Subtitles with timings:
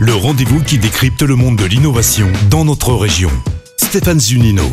[0.00, 3.30] Le rendez-vous qui décrypte le monde de l'innovation dans notre région.
[3.76, 4.64] Stéphane Zunino.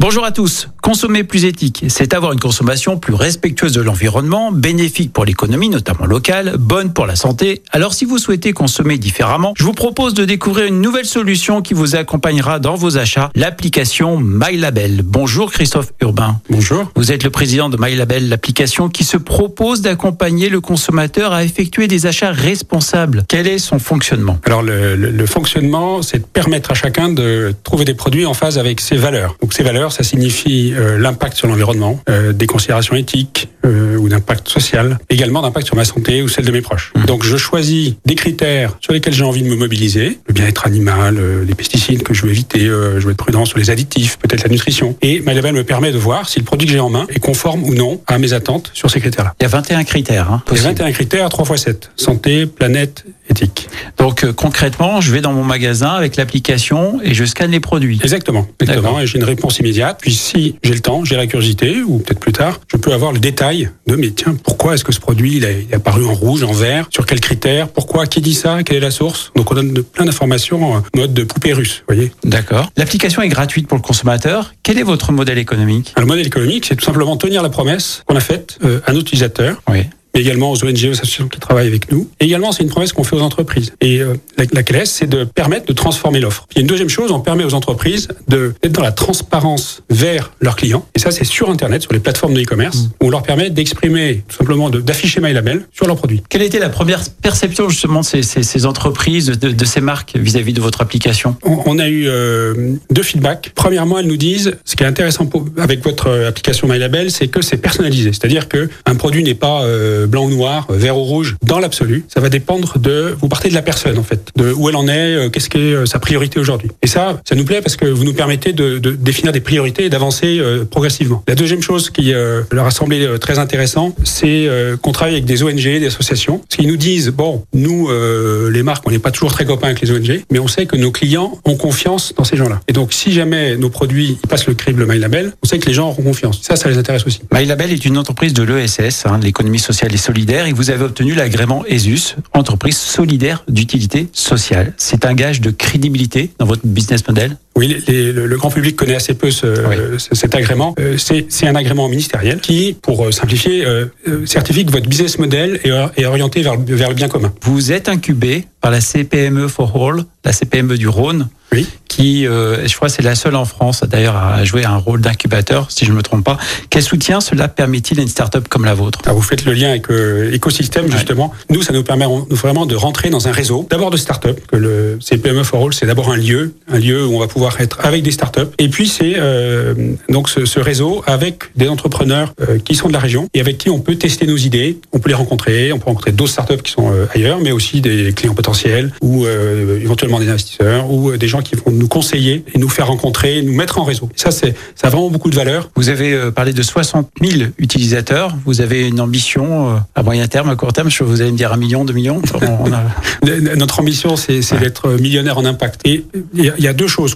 [0.00, 0.68] Bonjour à tous.
[0.84, 6.04] Consommer plus éthique, c'est avoir une consommation plus respectueuse de l'environnement, bénéfique pour l'économie, notamment
[6.04, 7.62] locale, bonne pour la santé.
[7.70, 11.72] Alors si vous souhaitez consommer différemment, je vous propose de découvrir une nouvelle solution qui
[11.72, 15.00] vous accompagnera dans vos achats, l'application MyLabel.
[15.02, 16.38] Bonjour Christophe Urbain.
[16.50, 16.92] Bonjour.
[16.96, 21.88] Vous êtes le président de MyLabel, l'application qui se propose d'accompagner le consommateur à effectuer
[21.88, 23.24] des achats responsables.
[23.26, 24.38] Quel est son fonctionnement?
[24.44, 28.34] Alors le, le, le fonctionnement, c'est de permettre à chacun de trouver des produits en
[28.34, 29.38] phase avec ses valeurs.
[29.40, 34.08] Donc ces valeurs, ça signifie euh, l'impact sur l'environnement, euh, des considérations éthiques euh, ou
[34.08, 36.92] d'impact social, également d'impact sur ma santé ou celle de mes proches.
[36.94, 37.04] Mmh.
[37.06, 41.16] Donc je choisis des critères sur lesquels j'ai envie de me mobiliser, le bien-être animal,
[41.18, 44.18] euh, les pesticides que je veux éviter, euh, je veux être prudent sur les additifs,
[44.18, 44.96] peut-être la nutrition.
[45.02, 47.64] Et MyLabel me permet de voir si le produit que j'ai en main est conforme
[47.64, 49.34] ou non à mes attentes sur ces critères-là.
[49.40, 50.30] Il y a 21 critères.
[50.30, 51.90] Hein, Il y a 21 critères, 3 x 7.
[51.96, 53.68] Santé, planète, éthique.
[53.98, 58.00] Donc euh, concrètement, je vais dans mon magasin avec l'application et je scanne les produits.
[58.02, 58.46] Exactement.
[58.60, 59.00] Exactement.
[59.00, 59.98] Et j'ai une réponse immédiate.
[60.00, 63.12] Puis si j'ai le temps, j'ai la curiosité, ou peut-être plus tard, je peux avoir
[63.12, 66.42] le détail de mais tiens, pourquoi est-ce que ce produit il est apparu en rouge,
[66.42, 69.32] en vert, sur quels critères, pourquoi, qui dit ça, quelle est la source?
[69.36, 72.12] Donc on donne de, plein d'informations en mode de poupée russe, voyez.
[72.24, 72.70] D'accord.
[72.76, 74.54] L'application est gratuite pour le consommateur.
[74.62, 75.92] Quel est votre modèle économique?
[75.96, 78.92] Alors, Le modèle économique, c'est tout simplement tenir la promesse qu'on a faite euh, à
[78.92, 79.62] nos utilisateurs.
[79.70, 79.82] Oui
[80.14, 82.08] mais également aux ONG, aux associations qui travaillent avec nous.
[82.20, 83.72] Et également, c'est une promesse qu'on fait aux entreprises.
[83.80, 86.46] Et euh, la, laquelle est, c'est de permettre de transformer l'offre.
[86.52, 90.32] Il y a une deuxième chose, on permet aux entreprises d'être dans la transparence vers
[90.40, 90.86] leurs clients.
[90.94, 92.90] Et ça, c'est sur Internet, sur les plateformes de e-commerce, mmh.
[93.00, 96.22] où on leur permet d'exprimer, tout simplement, d'afficher MyLabel sur leurs produits.
[96.28, 100.16] Quelle était la première perception justement de ces, ces, ces entreprises, de, de, ces marques
[100.16, 101.36] vis-à-vis -vis de votre application?
[101.42, 103.52] On, on, a eu euh, deux feedbacks.
[103.54, 107.42] Premièrement, elles nous disent, ce qui est intéressant pour, avec votre application MyLabel, c'est que
[107.42, 108.12] c'est personnalisé.
[108.12, 112.04] C'est-à-dire que un produit n'est pas euh, blanc ou noir, vert ou rouge, dans l'absolu.
[112.08, 114.88] Ça va dépendre de, vous partez de la personne en fait, de où elle en
[114.88, 116.70] est, qu'est-ce qui est sa priorité aujourd'hui.
[116.82, 119.84] Et ça, ça nous plaît parce que vous nous permettez de, de définir des priorités
[119.84, 121.22] et d'avancer euh, progressivement.
[121.28, 125.14] La deuxième chose qui euh, leur a semblé euh, très intéressant, c'est euh, qu'on travaille
[125.14, 128.90] avec des ONG, des associations, parce qu'ils nous disent bon, nous euh, les marques, on
[128.90, 131.56] n'est pas toujours très copains avec les ONG, mais on sait que nos clients ont
[131.56, 132.60] confiance dans ces gens-là.
[132.68, 135.88] Et donc, si jamais nos produits passent le crible MyLabel, on sait que les gens
[135.88, 136.40] auront confiance.
[136.42, 137.20] Ça, ça les intéresse aussi.
[137.32, 141.14] MyLabel est une entreprise de l'ESS, hein, l'économie sociale et solidaire, et vous avez obtenu
[141.14, 144.74] l'agrément ESUS, entreprise solidaire d'utilité sociale.
[144.76, 147.36] C'est un gage de crédibilité dans votre business model?
[147.56, 149.76] Oui, les, le, le, grand public connaît assez peu ce, oui.
[150.12, 150.74] cet agrément.
[150.80, 153.86] Euh, c'est un agrément ministériel qui, pour simplifier, euh,
[154.26, 157.32] certifie que votre business model est, est orienté vers, vers le bien commun.
[157.42, 161.68] Vous êtes incubé par la CPME for All, la CPME du Rhône, oui.
[161.94, 165.70] Qui, euh, je crois, c'est la seule en France d'ailleurs à jouer un rôle d'incubateur,
[165.70, 166.38] si je ne me trompe pas.
[166.68, 168.98] Quel soutien cela permet-il à une start-up comme la vôtre?
[169.06, 171.26] Ah, Vous faites le lien avec euh, l'écosystème, justement.
[171.26, 171.56] Ouais.
[171.56, 175.44] Nous, ça nous permet vraiment de rentrer dans un réseau, d'abord de start-up, le CPME
[175.44, 178.10] for All, c'est d'abord un lieu, un lieu où on va pouvoir être avec des
[178.10, 178.52] start-up.
[178.58, 179.74] Et puis, c'est euh,
[180.08, 183.58] donc ce, ce, réseau avec des entrepreneurs euh, qui sont de la région et avec
[183.58, 186.62] qui on peut tester nos idées, on peut les rencontrer, on peut rencontrer d'autres start-up
[186.62, 191.28] qui sont euh, ailleurs, mais aussi des clients potentiels ou éventuellement des investisseurs ou des
[191.28, 194.08] gens qui vont nous conseiller et nous faire rencontrer, nous mettre en réseau.
[194.16, 195.70] Ça, c'est ça a vraiment beaucoup de valeur.
[195.76, 198.34] Vous avez parlé de 60 000 utilisateurs.
[198.44, 200.90] Vous avez une ambition à moyen terme, à court terme.
[200.90, 202.20] Je vous allez me dire un million, deux millions.
[202.40, 202.82] On a...
[203.56, 204.58] Notre ambition, c'est ouais.
[204.58, 205.80] d'être millionnaire en impact.
[205.84, 207.14] Et il y a deux choses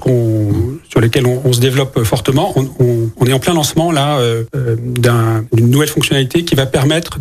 [0.89, 2.53] sur lesquelles on, on, se développe fortement.
[2.57, 4.45] On, on, on, est en plein lancement là euh,
[4.79, 7.19] d'une un, nouvelle fonctionnalité qui va permettre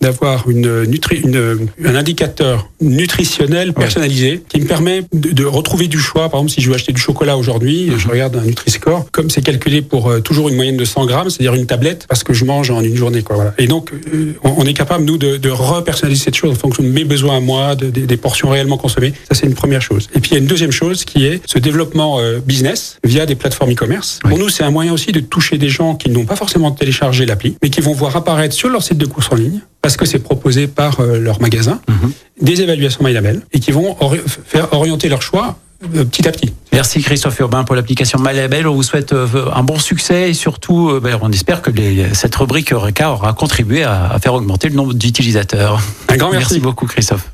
[0.00, 4.42] d'avoir une, nutri, une, un indicateur nutritionnel personnalisé ouais.
[4.48, 6.28] qui me permet de, de, retrouver du choix.
[6.28, 9.06] Par exemple, si je veux acheter du chocolat aujourd'hui, je regarde un Nutri-Score.
[9.12, 12.22] Comme c'est calculé pour euh, toujours une moyenne de 100 grammes, c'est-à-dire une tablette, parce
[12.24, 13.22] que je mange en une journée.
[13.22, 13.54] Quoi, voilà.
[13.58, 16.88] Et donc, euh, on est capable nous de, de repersonnaliser cette chose en fonction de
[16.88, 19.12] mes besoins à moi, de, de, des portions réellement consommées.
[19.28, 20.08] Ça, c'est une première chose.
[20.14, 23.26] Et puis il y a une deuxième chose qui est ce développement euh, business via
[23.26, 24.20] des plateformes e-commerce.
[24.24, 24.30] Oui.
[24.30, 27.26] Pour nous, c'est un moyen aussi de toucher des gens qui n'ont pas forcément téléchargé
[27.26, 30.06] l'appli, mais qui vont voir apparaître sur leur site de course en ligne, parce que
[30.06, 32.10] c'est proposé par leur magasin, mm -hmm.
[32.48, 34.18] des évaluations MyLabel, et qui vont ori
[34.52, 35.46] faire orienter leur choix
[35.88, 36.52] petit à petit.
[36.72, 38.66] Merci Christophe Urbain pour l'application MyLabel.
[38.66, 42.14] On vous souhaite euh, un bon succès et surtout, euh, ben, on espère que les,
[42.14, 45.80] cette rubrique Eureka aura contribué à, à faire augmenter le nombre d'utilisateurs.
[46.08, 46.54] Un grand merci.
[46.54, 47.30] Merci beaucoup Christophe.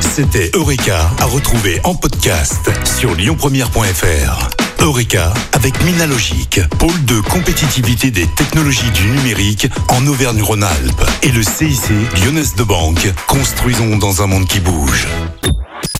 [0.00, 4.50] C'était Eureka à retrouver en podcast sur lyonpremière.fr.
[4.80, 11.90] Eureka avec Minalogic, pôle de compétitivité des technologies du numérique en Auvergne-Rhône-Alpes et le CIC
[12.22, 13.12] Lyonnaise de Banque.
[13.26, 15.06] Construisons dans un monde qui bouge.